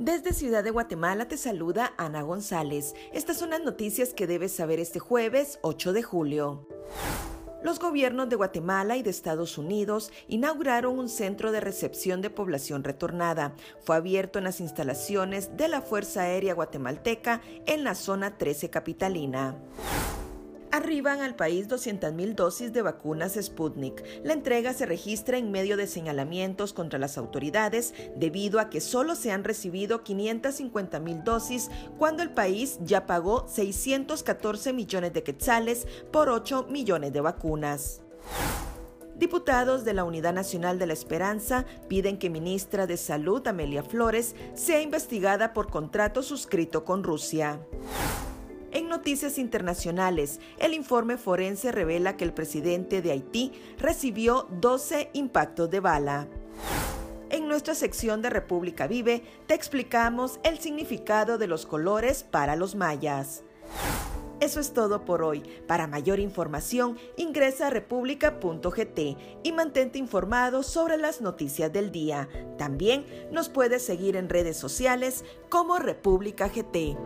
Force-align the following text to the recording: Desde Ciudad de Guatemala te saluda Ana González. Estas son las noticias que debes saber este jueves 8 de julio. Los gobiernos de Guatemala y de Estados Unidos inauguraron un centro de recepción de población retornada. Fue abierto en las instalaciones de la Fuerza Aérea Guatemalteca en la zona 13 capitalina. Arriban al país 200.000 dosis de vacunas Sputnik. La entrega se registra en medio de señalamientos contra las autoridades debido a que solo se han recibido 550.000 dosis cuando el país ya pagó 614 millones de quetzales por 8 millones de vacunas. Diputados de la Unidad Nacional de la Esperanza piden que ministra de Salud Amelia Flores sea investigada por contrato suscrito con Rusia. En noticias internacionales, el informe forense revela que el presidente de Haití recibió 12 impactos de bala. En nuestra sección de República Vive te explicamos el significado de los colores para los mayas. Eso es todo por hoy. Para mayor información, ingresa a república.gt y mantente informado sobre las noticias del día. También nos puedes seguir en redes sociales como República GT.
Desde 0.00 0.32
Ciudad 0.32 0.64
de 0.64 0.70
Guatemala 0.70 1.28
te 1.28 1.36
saluda 1.36 1.92
Ana 1.98 2.22
González. 2.22 2.94
Estas 3.12 3.36
son 3.36 3.50
las 3.50 3.60
noticias 3.60 4.14
que 4.14 4.26
debes 4.26 4.50
saber 4.50 4.80
este 4.80 4.98
jueves 4.98 5.58
8 5.60 5.92
de 5.92 6.02
julio. 6.02 6.66
Los 7.62 7.78
gobiernos 7.78 8.30
de 8.30 8.36
Guatemala 8.36 8.96
y 8.96 9.02
de 9.02 9.10
Estados 9.10 9.58
Unidos 9.58 10.10
inauguraron 10.26 10.98
un 10.98 11.10
centro 11.10 11.52
de 11.52 11.60
recepción 11.60 12.22
de 12.22 12.30
población 12.30 12.82
retornada. 12.82 13.52
Fue 13.84 13.94
abierto 13.94 14.38
en 14.38 14.44
las 14.44 14.60
instalaciones 14.60 15.54
de 15.58 15.68
la 15.68 15.82
Fuerza 15.82 16.22
Aérea 16.22 16.54
Guatemalteca 16.54 17.42
en 17.66 17.84
la 17.84 17.94
zona 17.94 18.38
13 18.38 18.70
capitalina. 18.70 19.58
Arriban 20.80 21.20
al 21.20 21.36
país 21.36 21.68
200.000 21.68 22.34
dosis 22.34 22.72
de 22.72 22.80
vacunas 22.80 23.34
Sputnik. 23.38 24.02
La 24.24 24.32
entrega 24.32 24.72
se 24.72 24.86
registra 24.86 25.36
en 25.36 25.50
medio 25.50 25.76
de 25.76 25.86
señalamientos 25.86 26.72
contra 26.72 26.98
las 26.98 27.18
autoridades 27.18 27.92
debido 28.16 28.58
a 28.58 28.70
que 28.70 28.80
solo 28.80 29.14
se 29.14 29.30
han 29.30 29.44
recibido 29.44 30.02
550.000 30.02 31.22
dosis 31.22 31.70
cuando 31.98 32.22
el 32.22 32.30
país 32.30 32.78
ya 32.80 33.04
pagó 33.04 33.46
614 33.46 34.72
millones 34.72 35.12
de 35.12 35.22
quetzales 35.22 35.86
por 36.10 36.30
8 36.30 36.68
millones 36.70 37.12
de 37.12 37.20
vacunas. 37.20 38.00
Diputados 39.16 39.84
de 39.84 39.92
la 39.92 40.04
Unidad 40.04 40.32
Nacional 40.32 40.78
de 40.78 40.86
la 40.86 40.94
Esperanza 40.94 41.66
piden 41.88 42.18
que 42.18 42.30
ministra 42.30 42.86
de 42.86 42.96
Salud 42.96 43.46
Amelia 43.46 43.82
Flores 43.82 44.34
sea 44.54 44.80
investigada 44.80 45.52
por 45.52 45.70
contrato 45.70 46.22
suscrito 46.22 46.86
con 46.86 47.04
Rusia. 47.04 47.60
En 48.72 48.88
noticias 48.88 49.38
internacionales, 49.38 50.38
el 50.58 50.74
informe 50.74 51.16
forense 51.16 51.72
revela 51.72 52.16
que 52.16 52.24
el 52.24 52.32
presidente 52.32 53.02
de 53.02 53.10
Haití 53.10 53.52
recibió 53.78 54.46
12 54.60 55.10
impactos 55.12 55.70
de 55.70 55.80
bala. 55.80 56.28
En 57.30 57.48
nuestra 57.48 57.74
sección 57.74 58.22
de 58.22 58.30
República 58.30 58.86
Vive 58.86 59.22
te 59.46 59.54
explicamos 59.54 60.38
el 60.44 60.58
significado 60.58 61.36
de 61.36 61.48
los 61.48 61.66
colores 61.66 62.22
para 62.22 62.54
los 62.54 62.74
mayas. 62.76 63.42
Eso 64.40 64.58
es 64.58 64.72
todo 64.72 65.04
por 65.04 65.22
hoy. 65.22 65.42
Para 65.66 65.86
mayor 65.86 66.18
información, 66.18 66.96
ingresa 67.16 67.66
a 67.66 67.70
república.gt 67.70 68.98
y 69.42 69.52
mantente 69.52 69.98
informado 69.98 70.62
sobre 70.62 70.96
las 70.96 71.20
noticias 71.20 71.72
del 71.72 71.92
día. 71.92 72.28
También 72.56 73.04
nos 73.30 73.48
puedes 73.48 73.84
seguir 73.84 74.16
en 74.16 74.28
redes 74.28 74.56
sociales 74.56 75.24
como 75.50 75.78
República 75.78 76.48
GT. 76.48 76.96